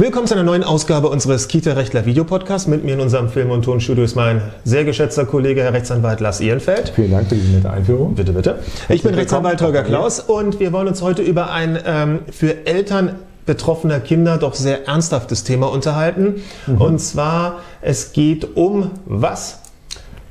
[0.00, 2.66] Willkommen zu einer neuen Ausgabe unseres Kita-Rechtler Videopodcasts.
[2.66, 6.40] Mit mir in unserem Film- und Tonstudio ist mein sehr geschätzter Kollege, Herr Rechtsanwalt Lars
[6.40, 6.94] Ehrenfeld.
[6.96, 8.14] Vielen Dank für diese nette Einführung.
[8.14, 8.60] Bitte, bitte.
[8.88, 13.16] Ich bin Rechtsanwalt Holger Klaus und wir wollen uns heute über ein ähm, für Eltern
[13.44, 16.36] betroffener Kinder doch sehr ernsthaftes Thema unterhalten.
[16.66, 16.80] Mhm.
[16.80, 19.59] Und zwar, es geht um was?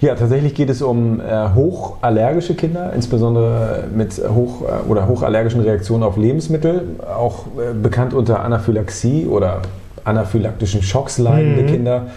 [0.02, 1.24] Ja, tatsächlich geht es um äh,
[1.54, 8.42] hochallergische Kinder, insbesondere mit hoch äh, oder hochallergischen Reaktionen auf Lebensmittel, auch äh, bekannt unter
[8.42, 9.62] Anaphylaxie oder
[10.06, 11.68] anaphylaktischen Schocks leidende mhm.
[11.68, 12.08] Kinder,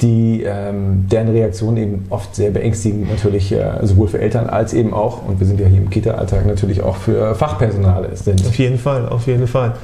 [0.00, 4.94] die ähm, deren Reaktionen eben oft sehr beängstigend natürlich äh, sowohl für Eltern als eben
[4.94, 8.46] auch und wir sind ja hier im Kita-Alltag natürlich auch für Fachpersonal sind.
[8.46, 9.74] Auf jeden Fall, auf jeden Fall.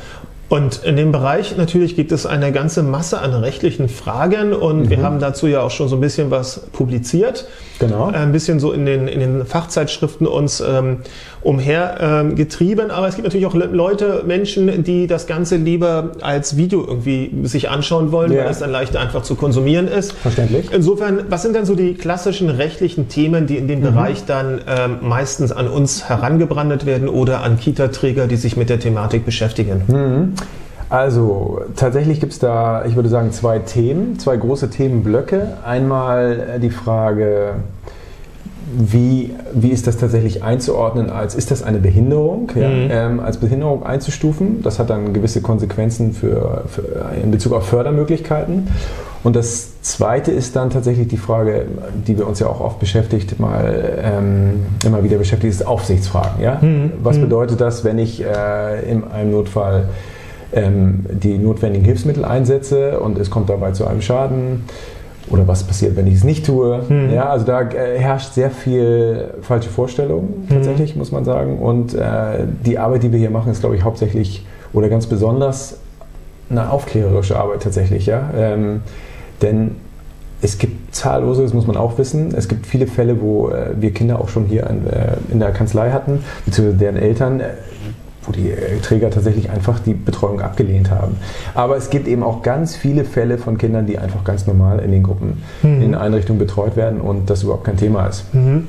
[0.54, 4.90] Und in dem Bereich natürlich gibt es eine ganze Masse an rechtlichen Fragen und mhm.
[4.90, 7.48] wir haben dazu ja auch schon so ein bisschen was publiziert.
[7.80, 8.06] Genau.
[8.06, 10.98] Ein bisschen so in den, in den Fachzeitschriften uns ähm,
[11.42, 12.84] umhergetrieben.
[12.84, 17.32] Ähm, Aber es gibt natürlich auch Leute, Menschen, die das Ganze lieber als Video irgendwie
[17.42, 18.45] sich anschauen wollen, ja.
[18.45, 20.12] weil es dann leichter einfach zu konsumieren ist.
[20.12, 20.68] Verständlich.
[20.73, 23.84] Insofern, was sind denn so die klassischen rechtlichen Themen, die in dem mhm.
[23.84, 28.79] Bereich dann ähm, meistens an uns herangebrandet werden oder an Kita-Träger, die sich mit der
[28.79, 29.82] Thematik beschäftigen?
[29.88, 30.34] Mhm.
[30.95, 35.54] Also tatsächlich gibt es da, ich würde sagen, zwei Themen, zwei große Themenblöcke.
[35.66, 37.54] Einmal äh, die Frage,
[38.78, 42.88] wie, wie ist das tatsächlich einzuordnen als, ist das eine Behinderung, ja, mhm.
[42.90, 44.62] ähm, als Behinderung einzustufen?
[44.62, 46.82] Das hat dann gewisse Konsequenzen für, für,
[47.20, 48.68] in Bezug auf Fördermöglichkeiten.
[49.24, 51.66] Und das Zweite ist dann tatsächlich die Frage,
[52.06, 56.40] die wir uns ja auch oft beschäftigt, mal ähm, immer wieder beschäftigt, ist Aufsichtsfragen.
[56.40, 56.60] Ja?
[56.60, 56.92] Mhm.
[57.02, 57.23] Was mhm.
[57.23, 59.86] bedeutet das, wenn ich äh, in einem Notfall
[60.55, 64.65] ähm, die notwendigen Hilfsmittel einsetze und es kommt dabei zu einem Schaden?
[65.31, 66.83] Oder was passiert, wenn ich es nicht tue?
[66.88, 67.12] Mhm.
[67.12, 70.99] Ja, also da äh, herrscht sehr viel falsche Vorstellung, tatsächlich, mhm.
[70.99, 71.59] muss man sagen.
[71.59, 75.78] Und äh, die Arbeit, die wir hier machen, ist, glaube ich, hauptsächlich oder ganz besonders
[76.50, 78.06] eine aufklärerische Arbeit tatsächlich.
[78.06, 78.31] Ja?
[78.37, 78.82] Ähm,
[79.41, 79.76] denn
[80.43, 83.93] es gibt zahllose, das muss man auch wissen, es gibt viele Fälle, wo äh, wir
[83.93, 87.41] Kinder auch schon hier an, äh, in der Kanzlei hatten, beziehungsweise deren Eltern,
[88.26, 91.16] wo die äh, Träger tatsächlich einfach die Betreuung abgelehnt haben.
[91.54, 94.92] Aber es gibt eben auch ganz viele Fälle von Kindern, die einfach ganz normal in
[94.92, 95.82] den Gruppen, mhm.
[95.82, 98.32] in Einrichtungen betreut werden und das überhaupt kein Thema ist.
[98.34, 98.68] Mhm.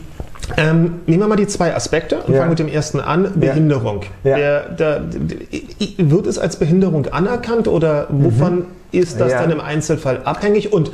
[0.58, 2.40] Ähm, nehmen wir mal die zwei Aspekte und ja.
[2.40, 3.32] fangen mit dem ersten an.
[3.36, 4.02] Behinderung.
[4.24, 4.38] Ja.
[4.38, 8.66] Der, der, der, wird es als Behinderung anerkannt oder wovon mhm.
[8.92, 9.42] ist das ja.
[9.42, 10.72] dann im Einzelfall abhängig?
[10.72, 10.92] Und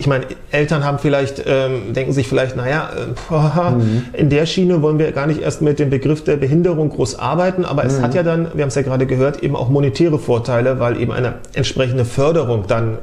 [0.00, 4.06] ich meine, Eltern haben vielleicht, ähm, denken sich vielleicht, naja, äh, mhm.
[4.14, 7.66] in der Schiene wollen wir gar nicht erst mit dem Begriff der Behinderung groß arbeiten,
[7.66, 8.02] aber es mhm.
[8.02, 11.12] hat ja dann, wir haben es ja gerade gehört, eben auch monetäre Vorteile, weil eben
[11.12, 12.96] eine entsprechende Förderung dann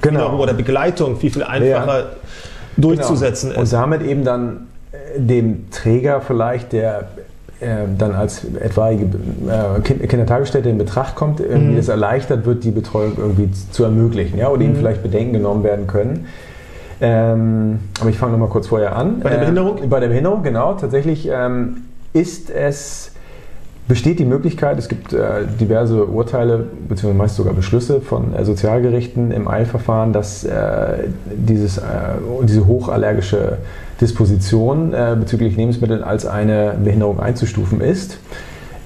[0.00, 0.38] genau.
[0.38, 2.06] oder Begleitung viel, viel einfacher ja.
[2.78, 3.62] durchzusetzen genau.
[3.62, 3.74] ist.
[3.74, 7.08] Und damit eben dann äh, dem Träger vielleicht, der
[7.60, 11.78] dann als etwaige äh, Kindertagesstätte in Betracht kommt, irgendwie mhm.
[11.78, 14.70] es erleichtert wird, die Betreuung irgendwie zu ermöglichen, ja, oder mhm.
[14.70, 16.26] ihm vielleicht Bedenken genommen werden können.
[17.00, 19.20] Ähm, aber ich fange nochmal kurz vorher an.
[19.20, 19.82] Bei der Behinderung?
[19.82, 20.74] Äh, bei der Behinderung, genau.
[20.74, 23.12] Tatsächlich ähm, ist es,
[23.88, 29.32] besteht die Möglichkeit, es gibt äh, diverse Urteile, beziehungsweise meist sogar Beschlüsse von äh, Sozialgerichten
[29.32, 31.80] im Eilverfahren, dass äh, dieses,
[32.42, 33.58] diese hochallergische
[34.00, 38.18] Disposition äh, bezüglich Lebensmitteln als eine Behinderung einzustufen ist.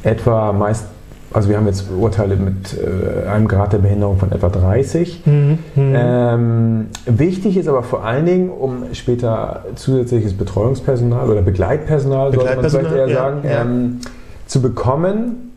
[0.02, 0.86] Etwa meist,
[1.32, 5.22] also wir haben jetzt Urteile mit äh, einem Grad der Behinderung von etwa 30.
[5.26, 5.94] Mhm, mhm.
[5.94, 12.86] Ähm, wichtig ist aber vor allen Dingen, um später zusätzliches Betreuungspersonal oder Begleitpersonal, Begleitpersonal sollte
[12.86, 13.60] man vielleicht eher ja, sagen, ja.
[13.62, 14.00] Ähm,
[14.52, 15.52] zu bekommen.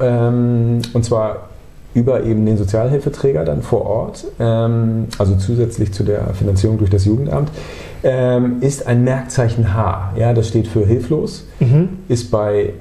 [0.00, 1.48] Ähm, und zwar
[1.94, 7.06] über eben den Sozialhilfeträger dann vor Ort, ähm, also zusätzlich zu der Finanzierung durch das
[7.06, 7.50] Jugendamt,
[8.02, 10.12] ähm, ist ein Merkzeichen H.
[10.18, 11.88] Ja, das steht für hilflos, mhm.
[12.08, 12.74] ist bei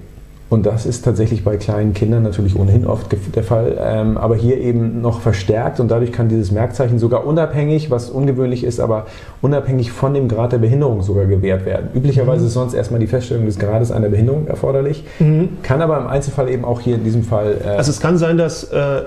[0.48, 4.60] und das ist tatsächlich bei kleinen Kindern natürlich ohnehin oft der Fall, ähm, aber hier
[4.60, 9.08] eben noch verstärkt und dadurch kann dieses Merkzeichen sogar unabhängig, was ungewöhnlich ist, aber
[9.42, 11.90] unabhängig von dem Grad der Behinderung sogar gewährt werden.
[11.96, 12.48] Üblicherweise mhm.
[12.48, 15.50] ist sonst erstmal die Feststellung des Grades einer Behinderung erforderlich, mhm.
[15.64, 17.58] kann aber im Einzelfall eben auch hier in diesem Fall.
[17.66, 19.02] Äh, also es kann sein, dass äh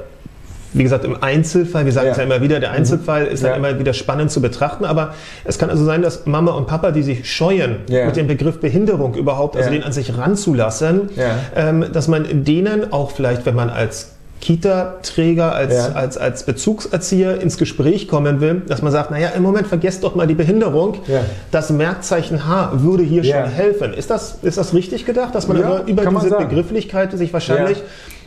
[0.73, 2.13] wie gesagt, im Einzelfall, wir sagen ja.
[2.13, 5.59] es ja immer wieder, der Einzelfall ist dann immer wieder spannend zu betrachten, aber es
[5.59, 8.07] kann also sein, dass Mama und Papa, die sich scheuen, ja.
[8.07, 11.11] mit dem Begriff Behinderung überhaupt, also den an sich ranzulassen,
[11.57, 15.93] ähm, dass man denen auch vielleicht, wenn man als Kita-Träger, als, ja.
[15.93, 20.15] als, als Bezugserzieher ins Gespräch kommen will, dass man sagt, naja, im Moment vergesst doch
[20.15, 20.99] mal die Behinderung.
[21.09, 21.23] Ja.
[21.51, 23.43] Das Merkzeichen H würde hier ja.
[23.43, 23.95] schon helfen.
[23.95, 27.79] Ist das, ist das richtig gedacht, dass man über, über diese Begrifflichkeit sich wahrscheinlich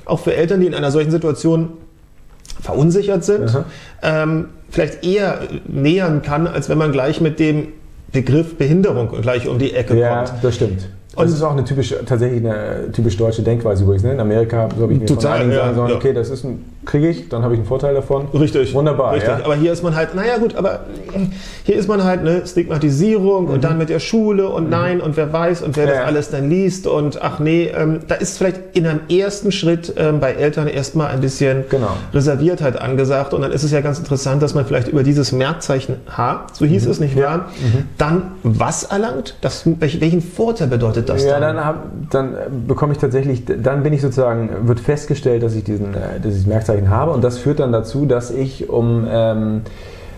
[0.06, 1.70] auch für Eltern, die in einer solchen Situation
[2.59, 3.63] verunsichert sind,
[4.01, 7.69] ähm, vielleicht eher nähern kann, als wenn man gleich mit dem
[8.12, 10.27] Begriff Behinderung gleich um die Ecke ja, kommt.
[10.30, 10.89] Ja, das stimmt.
[11.15, 14.03] Und das ist auch eine typisch, tatsächlich eine typisch deutsche Denkweise übrigens.
[14.03, 14.13] Ne?
[14.13, 15.95] In Amerika, so habe ich mir Total, von einigen ja, sagen sollen, ja.
[15.95, 18.28] okay, das ist ein kriege ich, dann habe ich einen Vorteil davon.
[18.33, 18.74] Richtig.
[18.74, 19.13] Wunderbar.
[19.13, 19.30] Richtig.
[19.30, 19.45] Ja.
[19.45, 20.81] Aber hier ist man halt, naja gut, aber
[21.63, 23.51] hier ist man halt eine Stigmatisierung mhm.
[23.51, 24.69] und dann mit der Schule und mhm.
[24.72, 25.92] nein und wer weiß und wer ja.
[25.92, 29.94] das alles dann liest und ach nee, ähm, da ist vielleicht in einem ersten Schritt
[29.98, 31.95] ähm, bei Eltern erstmal ein bisschen genau.
[32.13, 35.98] Reserviertheit angesagt und dann ist es ja ganz interessant, dass man vielleicht über dieses Merkzeichen
[36.10, 36.92] H, so hieß mhm.
[36.92, 37.89] es nicht wahr, mhm.
[38.00, 39.38] dann was erlangt?
[39.42, 41.56] Das, welchen Vorteil bedeutet das ja, dann?
[41.56, 45.94] Ja, dann, dann bekomme ich tatsächlich, dann bin ich sozusagen, wird festgestellt, dass ich diesen,
[45.94, 47.12] äh, dieses Merkzeichen Anführungszeichen habe.
[47.12, 49.62] Und das führt dann dazu, dass ich, um ähm,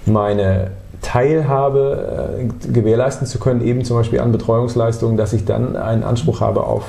[0.05, 0.71] meine
[1.01, 6.41] Teilhabe äh, gewährleisten zu können, eben zum Beispiel an Betreuungsleistungen, dass ich dann einen Anspruch
[6.41, 6.83] habe auf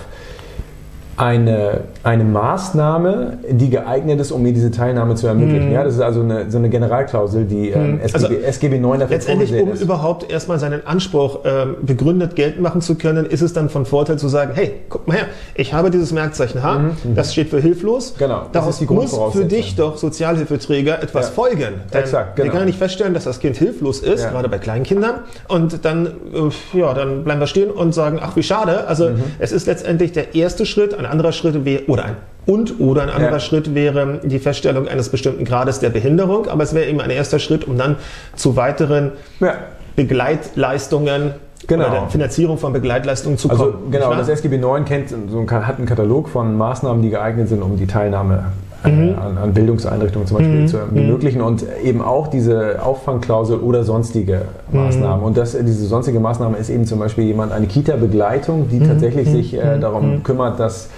[1.16, 5.68] eine, eine Maßnahme, die geeignet ist, um mir diese Teilnahme zu ermöglichen.
[5.68, 5.74] Mhm.
[5.74, 9.16] Ja, das ist also eine, so eine Generalklausel, die ähm, SGB, also SGB 9 dafür
[9.16, 9.82] Letztendlich, um ist.
[9.82, 14.18] überhaupt erstmal seinen Anspruch ähm, begründet geltend machen zu können, ist es dann von Vorteil
[14.18, 16.84] zu sagen, hey, guck mal her, ich habe dieses Merkzeichen H, mhm.
[17.04, 17.14] mhm.
[17.14, 18.14] das steht für hilflos.
[18.18, 18.42] Genau.
[18.42, 21.32] Das Daraus ist die muss für dich doch Sozialhilfeträger etwas ja.
[21.32, 21.74] folgen.
[21.92, 22.46] Denn Exakt, genau.
[22.46, 24.30] Wir können nicht feststellen, dass das Kind hilflos ist, ja.
[24.30, 25.20] gerade bei kleinen Kindern.
[25.48, 28.86] Und dann, äh, ja, dann bleiben wir stehen und sagen, ach wie schade.
[28.86, 29.22] Also mhm.
[29.38, 32.16] es ist letztendlich der erste Schritt, ein anderer Schritt wäre, oder ein
[32.46, 33.40] und oder ein anderer ja.
[33.40, 37.38] Schritt wäre die Feststellung eines bestimmten Grades der Behinderung, aber es wäre eben ein erster
[37.38, 37.96] Schritt, um dann
[38.36, 39.54] zu weiteren ja.
[39.96, 41.34] Begleitleistungen
[41.66, 41.86] genau.
[41.86, 43.76] oder der Finanzierung von Begleitleistungen zu also, kommen.
[43.86, 47.62] Also genau, das SGB 9 kennt, so hat einen Katalog von Maßnahmen, die geeignet sind,
[47.62, 48.52] um die Teilnahme
[48.84, 49.18] mhm.
[49.18, 50.68] an, an, Bildungseinrichtungen zum Beispiel mhm.
[50.68, 54.42] zu ermöglichen und eben auch diese Auffangklausel oder sonstige
[54.72, 55.20] Maßnahmen.
[55.20, 55.26] Mhm.
[55.26, 58.88] Und das, diese sonstige Maßnahme ist eben zum Beispiel jemand, eine Kita-Begleitung, die mhm.
[58.88, 59.80] tatsächlich sich äh, mhm.
[59.80, 60.88] darum kümmert, dass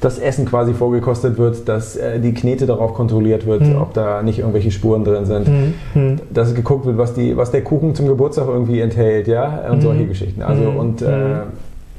[0.00, 3.76] das Essen quasi vorgekostet wird, dass äh, die Knete darauf kontrolliert wird, mhm.
[3.80, 5.48] ob da nicht irgendwelche Spuren drin sind,
[5.94, 6.18] mhm.
[6.32, 9.82] dass geguckt wird, was, die, was der Kuchen zum Geburtstag irgendwie enthält, ja, und mhm.
[9.82, 10.42] solche Geschichten.
[10.42, 11.42] Also und äh,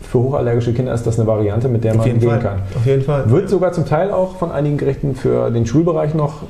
[0.06, 2.40] für hochallergische Kinder ist das eine Variante, mit der man gehen Fall.
[2.40, 2.62] kann.
[2.76, 3.30] Auf jeden Fall.
[3.30, 6.44] Wird sogar zum Teil auch von einigen Gerichten für den Schulbereich noch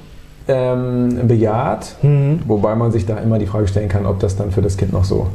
[0.47, 2.41] ähm, bejaht, mhm.
[2.45, 4.93] wobei man sich da immer die Frage stellen kann, ob das dann für das Kind
[4.93, 5.27] noch so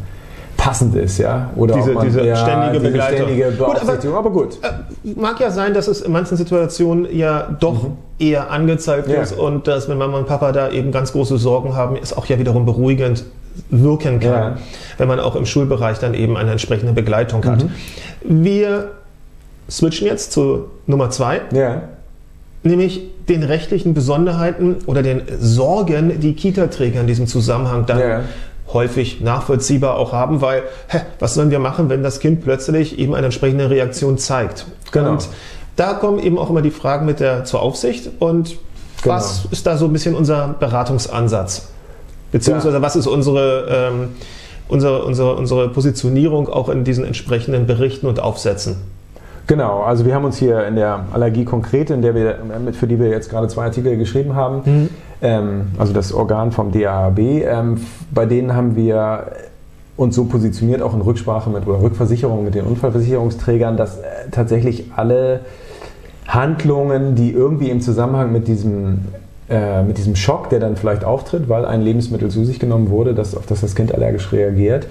[0.57, 1.51] passend ist, ja.
[1.57, 3.17] Oder diese, man, diese ja, ständige diese Begleitung.
[3.17, 4.59] Ständige Beaufsichtigung, aber, aber, gut.
[4.63, 7.97] Äh, mag ja sein, dass es in manchen Situationen ja doch mhm.
[8.19, 9.23] eher angezeigt ja.
[9.23, 12.27] ist und dass, wenn Mama und Papa da eben ganz große Sorgen haben, es auch
[12.27, 13.25] ja wiederum beruhigend
[13.71, 14.59] wirken kann, ja.
[14.99, 17.65] wenn man auch im Schulbereich dann eben eine entsprechende Begleitung hat.
[17.65, 18.45] Mhm.
[18.45, 18.91] Wir
[19.71, 21.43] switchen jetzt zu Nummer zwei.
[21.53, 21.83] Ja.
[22.63, 28.21] Nämlich den rechtlichen Besonderheiten oder den Sorgen, die Kita-Träger in diesem Zusammenhang dann ja.
[28.73, 33.15] häufig nachvollziehbar auch haben, weil, hä, was sollen wir machen, wenn das Kind plötzlich eben
[33.15, 34.67] eine entsprechende Reaktion zeigt?
[34.93, 35.13] Genau.
[35.13, 35.29] Und
[35.77, 38.57] da kommen eben auch immer die Fragen mit der zur Aufsicht und
[39.03, 39.15] genau.
[39.15, 41.69] was ist da so ein bisschen unser Beratungsansatz?
[42.33, 42.83] Beziehungsweise ja.
[42.83, 44.09] was ist unsere, ähm,
[44.69, 48.77] unsere, unsere, unsere Positionierung auch in diesen entsprechenden Berichten und Aufsätzen?
[49.47, 52.39] Genau, also wir haben uns hier in der Allergie konkret, in der wir,
[52.73, 54.89] für die wir jetzt gerade zwei Artikel geschrieben haben, mhm.
[55.23, 57.81] ähm, also das Organ vom DAAB, ähm,
[58.13, 59.33] bei denen haben wir
[59.97, 64.93] uns so positioniert, auch in Rücksprache mit oder Rückversicherung mit den Unfallversicherungsträgern, dass äh, tatsächlich
[64.95, 65.41] alle
[66.29, 69.01] Handlungen, die irgendwie im Zusammenhang mit diesem
[69.51, 73.15] äh, mit diesem Schock, der dann vielleicht auftritt, weil ein Lebensmittel zu sich genommen wurde,
[73.15, 74.87] das, auf das das Kind allergisch reagiert.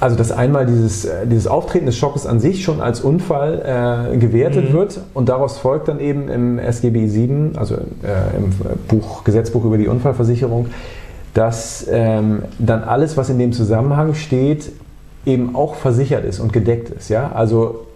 [0.00, 4.16] Also dass einmal dieses, äh, dieses Auftreten des Schockes an sich schon als Unfall äh,
[4.16, 4.74] gewertet mhm.
[4.74, 8.52] wird und daraus folgt dann eben im SGB 7, also äh, im
[8.88, 10.68] Buch, Gesetzbuch über die Unfallversicherung,
[11.34, 14.72] dass ähm, dann alles, was in dem Zusammenhang steht,
[15.26, 17.10] eben auch versichert ist und gedeckt ist.
[17.10, 17.32] Ja?
[17.32, 17.86] Also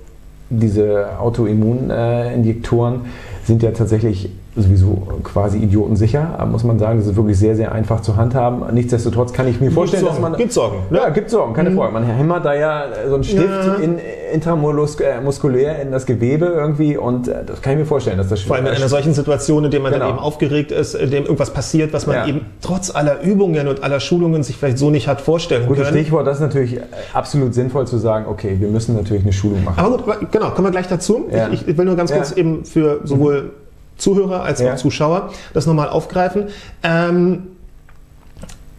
[0.51, 6.99] diese Autoimmuninjektoren äh, sind ja tatsächlich sowieso quasi idiotensicher, muss man sagen.
[6.99, 8.63] Das ist wirklich sehr, sehr einfach zu handhaben.
[8.75, 10.37] Nichtsdestotrotz kann ich mir vorstellen, dass man.
[10.37, 10.79] Gibt Sorgen.
[10.91, 10.99] Ne?
[10.99, 11.77] Ja, gibt Sorgen, keine mhm.
[11.77, 11.93] Frage.
[11.93, 13.75] Man hämmert da ja so einen Stift ja.
[13.77, 13.99] in,
[14.33, 18.57] intramuskulär in das Gewebe irgendwie und äh, das kann ich mir vorstellen, dass das Vor
[18.57, 20.07] allem in einer solchen Situation, in der man genau.
[20.07, 22.27] dann eben aufgeregt ist, in dem irgendwas passiert, was man ja.
[22.27, 25.99] eben trotz aller Übungen und aller Schulungen sich vielleicht so nicht hat vorstellen Gutes können.
[25.99, 26.81] Stichwort, das ist natürlich
[27.13, 29.79] absolut sinnvoll zu sagen, okay, wir müssen natürlich eine Schulung machen.
[29.79, 31.29] Aber gut, genau, kommen wir gleich dazu.
[31.31, 31.49] Ja.
[31.53, 33.53] Ich, ich, will nur ganz kurz eben für sowohl
[34.01, 34.73] Zuhörer als ja.
[34.73, 36.49] auch Zuschauer das nochmal aufgreifen.
[36.83, 37.49] Ähm,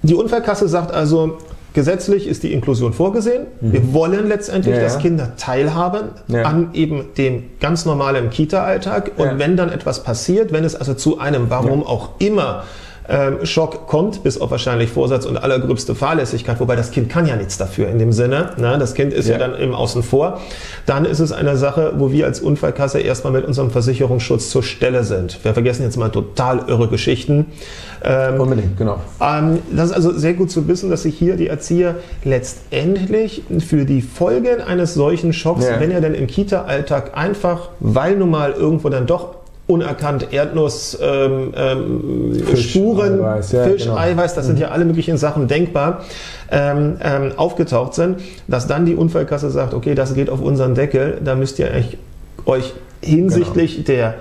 [0.03, 1.37] die Unfallkasse sagt also,
[1.73, 3.45] gesetzlich ist die Inklusion vorgesehen.
[3.61, 3.73] Mhm.
[3.73, 6.43] Wir wollen letztendlich, ja, dass Kinder teilhaben ja.
[6.43, 9.11] an eben dem ganz normalen Kita-Alltag.
[9.17, 12.63] Und wenn dann etwas passiert, wenn es also zu einem, warum auch immer,
[13.09, 17.35] ähm, Schock kommt, bis auf wahrscheinlich Vorsatz und allergröbste Fahrlässigkeit, wobei das Kind kann ja
[17.35, 18.51] nichts dafür in dem Sinne.
[18.57, 18.77] Ne?
[18.79, 19.33] Das Kind ist ja.
[19.33, 20.39] ja dann im Außen vor.
[20.85, 25.03] Dann ist es eine Sache, wo wir als Unfallkasse erstmal mit unserem Versicherungsschutz zur Stelle
[25.03, 25.43] sind.
[25.43, 27.47] Wir vergessen jetzt mal total irre Geschichten.
[28.03, 28.99] Ähm, Unbedingt, genau.
[29.19, 33.85] Ähm, das ist also sehr gut zu wissen, dass sich hier die Erzieher letztendlich für
[33.85, 35.79] die Folgen eines solchen Schocks, ja.
[35.79, 39.40] wenn er denn im Kita-Alltag einfach, weil nun mal irgendwo dann doch
[39.71, 43.97] unerkannt Erdnussspuren, ähm, ähm, Fisch, Eiweiß, ja, Fisch, genau.
[43.97, 44.47] Eiweiß, das mhm.
[44.49, 46.03] sind ja alle möglichen Sachen denkbar,
[46.51, 51.19] ähm, ähm, aufgetaucht sind, dass dann die Unfallkasse sagt, okay, das geht auf unseren Deckel,
[51.23, 51.69] da müsst ihr
[52.45, 53.87] euch hinsichtlich genau.
[53.87, 54.13] der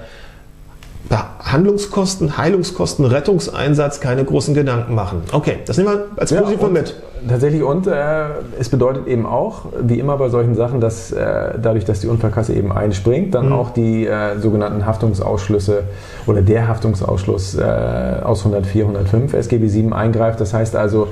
[1.09, 5.23] Behandlungskosten, Heilungskosten, Rettungseinsatz keine großen Gedanken machen.
[5.33, 6.95] Okay, das nehmen wir als positiv ja, mit.
[7.28, 8.24] Tatsächlich und äh,
[8.58, 12.54] es bedeutet eben auch, wie immer bei solchen Sachen, dass äh, dadurch, dass die Unfallkasse
[12.54, 13.52] eben einspringt, dann mhm.
[13.52, 15.84] auch die äh, sogenannten Haftungsausschlüsse
[16.26, 17.62] oder der Haftungsausschluss äh,
[18.22, 20.40] aus 104, 105 SGB 7 eingreift.
[20.40, 21.08] Das heißt also,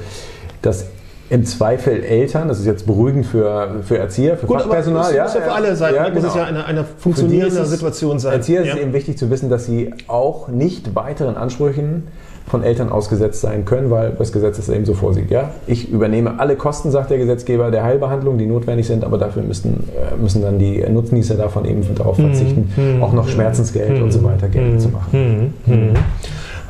[0.63, 0.87] dass
[1.31, 5.03] im Zweifel Eltern, das ist jetzt beruhigend für, für Erzieher, für Gut, Fachpersonal.
[5.03, 6.15] Aber das ja, muss ja für alle sein, ja, genau.
[6.21, 8.33] muss es ja eine, eine funktionierende Situation sein.
[8.35, 8.69] Erzieher ja.
[8.69, 12.05] ist es eben wichtig zu wissen, dass sie auch nicht weiteren Ansprüchen
[12.49, 15.31] von Eltern ausgesetzt sein können, weil das Gesetz es eben so vorsieht.
[15.31, 15.51] Ja?
[15.67, 19.89] Ich übernehme alle Kosten, sagt der Gesetzgeber, der Heilbehandlung, die notwendig sind, aber dafür müssen,
[19.91, 22.31] äh, müssen dann die Nutznießer davon eben darauf mhm.
[22.31, 23.03] verzichten, mhm.
[23.03, 24.05] auch noch Schmerzensgeld mhm.
[24.05, 24.79] und so weiter Geld mhm.
[24.79, 25.55] zu machen.
[25.67, 25.95] Mhm.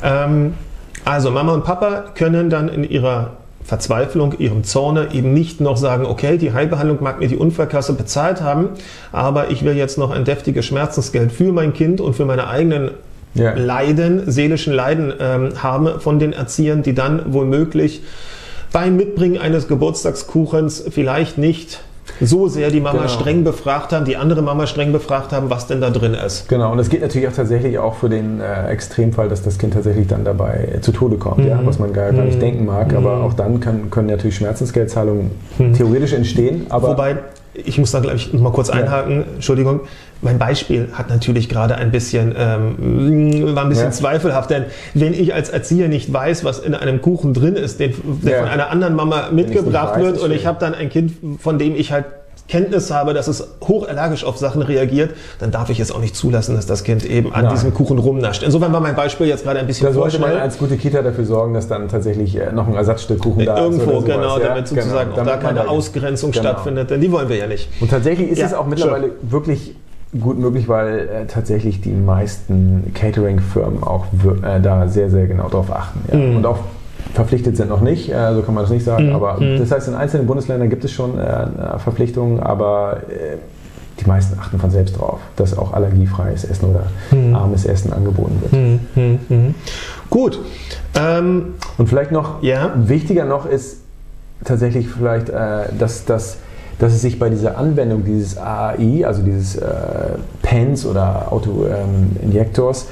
[0.03, 0.55] Ähm,
[1.05, 3.39] also Mama und Papa können dann in ihrer
[3.69, 8.41] Verzweiflung, ihrem Zorne eben nicht noch sagen, okay, die Heilbehandlung mag mir die Unfallkasse bezahlt
[8.41, 8.71] haben,
[9.13, 12.93] aber ich will jetzt noch ein deftiges Schmerzensgeld für mein Kind und für meine eigenen
[13.35, 13.53] ja.
[13.53, 18.01] Leiden, seelischen Leiden ähm, haben von den Erziehern, die dann womöglich
[18.73, 21.81] beim Mitbringen eines Geburtstagskuchens vielleicht nicht
[22.21, 23.09] so sehr die Mama genau.
[23.09, 26.49] streng befragt haben, die andere Mama streng befragt haben, was denn da drin ist.
[26.49, 29.75] Genau, und es geht natürlich auch tatsächlich auch für den äh, Extremfall, dass das Kind
[29.75, 31.49] tatsächlich dann dabei zu Tode kommt, mhm.
[31.49, 32.41] ja, was man gar, gar nicht mhm.
[32.41, 32.95] denken mag.
[32.95, 33.23] Aber mhm.
[33.25, 35.75] auch dann kann, können natürlich Schmerzensgeldzahlungen mhm.
[35.75, 36.67] theoretisch entstehen.
[36.69, 37.19] Aber Wobei,
[37.55, 39.25] ich muss da gleich noch mal kurz einhaken, ja.
[39.35, 39.81] Entschuldigung.
[40.21, 43.91] Mein Beispiel hat natürlich gerade ein bisschen, ähm, war ein bisschen ja.
[43.91, 47.95] zweifelhaft, denn wenn ich als Erzieher nicht weiß, was in einem Kuchen drin ist, den,
[48.23, 48.41] der ja.
[48.41, 51.77] von einer anderen Mama mitgebracht weiß, wird und ich habe dann ein Kind, von dem
[51.77, 52.07] ich halt
[52.49, 56.57] Kenntnis habe, dass es hochallergisch auf Sachen reagiert, dann darf ich es auch nicht zulassen,
[56.57, 57.55] dass das Kind eben an Nein.
[57.55, 58.43] diesem Kuchen rumnascht.
[58.43, 61.27] Insofern war mein Beispiel jetzt gerade ein bisschen Da sollte man als gute Kita dafür
[61.27, 63.89] sorgen, dass dann tatsächlich äh, noch ein Ersatzstück Kuchen da Irgendwo, ist.
[63.89, 64.49] Irgendwo, genau, ja?
[64.49, 66.43] damit sozusagen genau, auch da keine Ausgrenzung genau.
[66.43, 67.69] stattfindet, denn die wollen wir ja nicht.
[67.81, 69.31] Und tatsächlich ist ja, es auch mittlerweile schon.
[69.31, 69.75] wirklich
[70.21, 74.07] gut möglich, weil äh, tatsächlich die meisten Catering-Firmen auch
[74.43, 76.01] äh, da sehr, sehr genau drauf achten.
[76.11, 76.19] Ja?
[76.19, 76.37] Mhm.
[76.37, 76.59] Und auch
[77.15, 79.09] verpflichtet sind noch nicht, äh, so kann man das nicht sagen.
[79.09, 79.15] Mhm.
[79.15, 79.59] Aber mhm.
[79.59, 83.37] das heißt, in einzelnen Bundesländern gibt es schon äh, Verpflichtungen, aber äh,
[84.01, 87.35] die meisten achten von selbst drauf, dass auch allergiefreies Essen oder mhm.
[87.35, 88.53] armes Essen angeboten wird.
[88.53, 88.81] Mhm.
[88.95, 89.19] Mhm.
[89.29, 89.55] Mhm.
[90.09, 90.39] Gut.
[90.95, 92.73] Ähm, Und vielleicht noch, ja?
[92.77, 93.81] wichtiger noch ist
[94.45, 96.39] tatsächlich vielleicht, äh, dass das
[96.79, 99.65] dass es sich bei dieser Anwendung dieses AI, also dieses äh,
[100.43, 102.87] Pens oder Autoinjektors,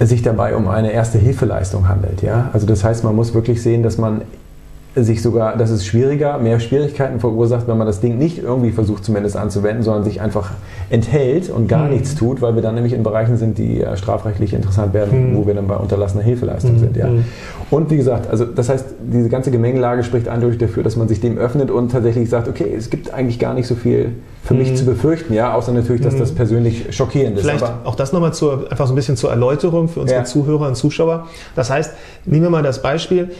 [0.00, 2.22] ähm, sich dabei um eine erste Hilfeleistung handelt.
[2.22, 2.50] Ja?
[2.52, 4.22] Also das heißt, man muss wirklich sehen, dass man
[5.04, 9.04] sich sogar, dass es schwieriger, mehr Schwierigkeiten verursacht, wenn man das Ding nicht irgendwie versucht
[9.04, 10.50] zumindest anzuwenden, sondern sich einfach
[10.90, 11.94] enthält und gar mhm.
[11.94, 15.36] nichts tut, weil wir dann nämlich in Bereichen sind, die äh, strafrechtlich interessant werden, mhm.
[15.36, 16.78] wo wir dann bei unterlassener Hilfeleistung mhm.
[16.78, 16.96] sind.
[16.96, 17.08] Ja.
[17.08, 17.24] Mhm.
[17.70, 21.20] Und wie gesagt, also das heißt, diese ganze Gemengelage spricht eindeutig dafür, dass man sich
[21.20, 24.12] dem öffnet und tatsächlich sagt, okay, es gibt eigentlich gar nicht so viel
[24.42, 24.76] für mich mhm.
[24.76, 26.36] zu befürchten, ja, außer natürlich, dass das mhm.
[26.36, 27.44] persönlich schockierend ist.
[27.44, 30.24] Vielleicht auch das nochmal zur, einfach so ein bisschen zur Erläuterung für unsere ja.
[30.24, 31.26] Zuhörer und Zuschauer.
[31.54, 31.92] Das heißt,
[32.24, 33.30] nehmen wir mal das Beispiel,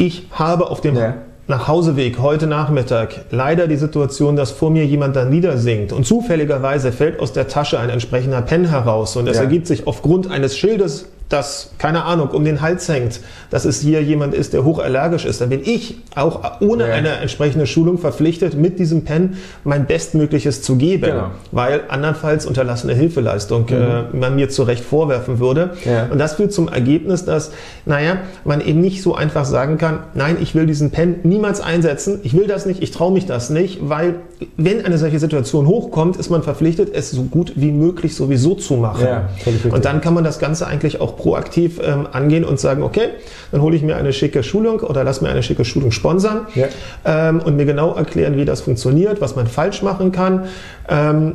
[0.00, 1.14] ich habe auf dem ja.
[1.46, 7.20] Nachhauseweg heute Nachmittag leider die Situation, dass vor mir jemand da niedersinkt und zufälligerweise fällt
[7.20, 9.42] aus der Tasche ein entsprechender Pen heraus und es ja.
[9.42, 13.20] ergibt sich aufgrund eines Schildes das, keine Ahnung, um den Hals hängt,
[13.50, 16.94] dass es hier jemand ist, der hochallergisch ist, dann bin ich auch ohne ja.
[16.94, 21.30] eine entsprechende Schulung verpflichtet, mit diesem Pen mein Bestmögliches zu geben, genau.
[21.52, 23.76] weil andernfalls unterlassene Hilfeleistung mhm.
[23.76, 25.70] äh, man mir zu Recht vorwerfen würde.
[25.84, 26.08] Ja.
[26.10, 27.52] Und das führt zum Ergebnis, dass,
[27.86, 32.18] naja, man eben nicht so einfach sagen kann, nein, ich will diesen Pen niemals einsetzen,
[32.24, 34.16] ich will das nicht, ich traue mich das nicht, weil
[34.56, 38.74] wenn eine solche Situation hochkommt, ist man verpflichtet, es so gut wie möglich sowieso zu
[38.74, 39.04] machen.
[39.04, 39.28] Ja,
[39.70, 43.08] und dann kann man das Ganze eigentlich auch proaktiv ähm, angehen und sagen, okay,
[43.52, 46.66] dann hole ich mir eine schicke Schulung oder lass mir eine schicke Schulung sponsern ja.
[47.04, 50.46] ähm, und mir genau erklären, wie das funktioniert, was man falsch machen kann.
[50.88, 51.32] Ähm,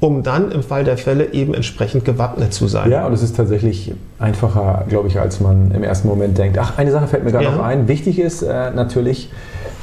[0.00, 2.90] um dann im Fall der Fälle eben entsprechend gewappnet zu sein.
[2.90, 6.58] Ja, und es ist tatsächlich einfacher, glaube ich, als man im ersten Moment denkt.
[6.58, 7.52] Ach, eine Sache fällt mir gerade ja.
[7.52, 7.88] noch ein.
[7.88, 9.30] Wichtig ist äh, natürlich,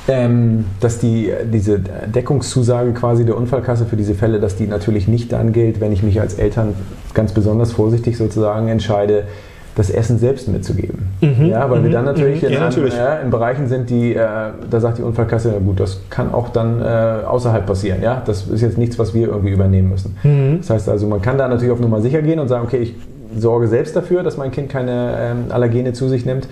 [0.08, 5.32] ähm, dass die, diese Deckungszusage quasi der Unfallkasse für diese Fälle, dass die natürlich nicht
[5.32, 6.76] dann gilt, wenn ich mich als Eltern
[7.14, 9.26] ganz besonders vorsichtig sozusagen entscheide,
[9.76, 11.08] das Essen selbst mitzugeben.
[11.22, 12.94] Mhm, ja, weil mhm, wir dann natürlich, mhm, in, ja, natürlich.
[12.94, 14.26] ja, in, Bereichen sind, die, äh,
[14.70, 18.02] da sagt die Unfallkasse, ja gut, das kann auch dann äh, außerhalb passieren.
[18.02, 18.22] Ja?
[18.26, 20.18] Das ist jetzt nichts, was wir irgendwie übernehmen müssen.
[20.24, 20.58] Mhm.
[20.60, 22.96] Das heißt also, man kann da natürlich auf Nummer sicher gehen und sagen, okay, ich
[23.38, 26.48] sorge selbst dafür, dass mein Kind keine ähm, Allergene zu sich nimmt.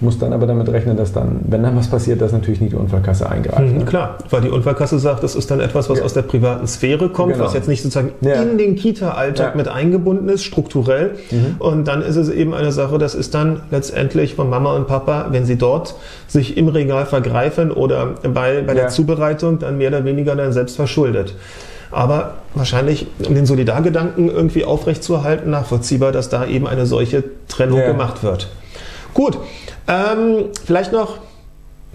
[0.00, 2.76] Muss dann aber damit rechnen, dass dann, wenn dann was passiert, dass natürlich nicht die
[2.76, 3.72] Unfallkasse eingreift.
[3.72, 3.84] Mhm, ne?
[3.84, 6.04] Klar, weil die Unfallkasse sagt, das ist dann etwas, was ja.
[6.04, 7.44] aus der privaten Sphäre kommt, genau.
[7.44, 8.42] was jetzt nicht sozusagen ja.
[8.42, 9.56] in den Kita-Alltag ja.
[9.56, 11.16] mit eingebunden ist, strukturell.
[11.30, 11.56] Mhm.
[11.58, 15.26] Und dann ist es eben eine Sache, das ist dann letztendlich von Mama und Papa,
[15.30, 15.94] wenn sie dort
[16.28, 20.76] sich im Regal vergreifen oder bei, bei der Zubereitung, dann mehr oder weniger dann selbst
[20.76, 21.34] verschuldet.
[21.90, 28.22] Aber wahrscheinlich, um den Solidargedanken irgendwie aufrechtzuerhalten, nachvollziehbar, dass da eben eine solche Trennung gemacht
[28.22, 28.48] wird.
[29.14, 29.38] Gut,
[29.88, 31.18] ähm, vielleicht noch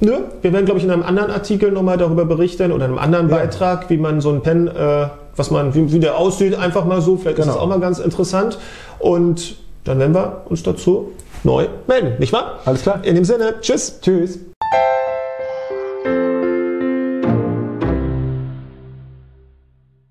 [0.01, 3.00] Nö, wir werden, glaube ich, in einem anderen Artikel nochmal darüber berichten oder in einem
[3.00, 3.38] anderen ja.
[3.38, 7.01] Beitrag, wie man so ein Pen, äh, was man, wie, wie, der aussieht, einfach mal
[7.01, 7.15] so.
[7.15, 7.48] Vielleicht genau.
[7.48, 8.60] ist das auch mal ganz interessant.
[9.00, 9.55] Und
[9.86, 11.12] dann werden wir uns dazu
[11.43, 12.60] neu melden, nicht wahr?
[12.65, 13.00] Alles klar.
[13.03, 14.00] In dem Sinne, tschüss.
[14.01, 14.39] Tschüss.